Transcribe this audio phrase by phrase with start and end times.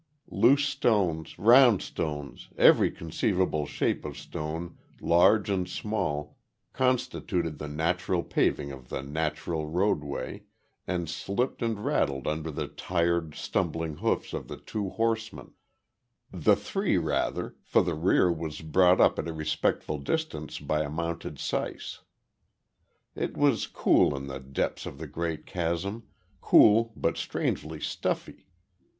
[0.31, 6.39] Loose stones, round stones, every conceivable shape of stone, large and small,
[6.73, 10.41] constituted the natural paving of the natural roadway,
[10.87, 15.53] and slipped and rattled under the tired, stumbling hoofs of the two horsemen;
[16.31, 20.89] the three rather, for the rear was brought up at a respectful distance by a
[20.89, 21.99] mounted syce.
[23.13, 26.07] It was cool in the depths of the great chasm,
[26.41, 28.47] cool but strangely stuffy.